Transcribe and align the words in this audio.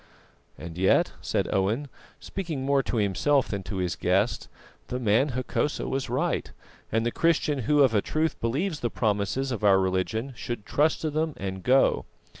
"And 0.57 0.79
yet," 0.79 1.11
said 1.21 1.47
Owen, 1.53 1.87
speaking 2.19 2.65
more 2.65 2.81
to 2.81 2.97
himself 2.97 3.47
than 3.49 3.61
to 3.65 3.75
his 3.77 3.95
guest, 3.95 4.47
"the 4.87 4.97
man 4.97 5.33
Hokosa 5.37 5.87
was 5.87 6.09
right, 6.09 6.51
and 6.91 7.05
the 7.05 7.11
Christian 7.11 7.59
who 7.59 7.81
of 7.83 7.93
a 7.93 8.01
truth 8.01 8.39
believes 8.41 8.79
the 8.79 8.89
promises 8.89 9.51
of 9.51 9.63
our 9.63 9.79
religion 9.79 10.33
should 10.35 10.65
trust 10.65 11.01
to 11.01 11.11
them 11.11 11.35
and 11.37 11.61
go." 11.61 12.05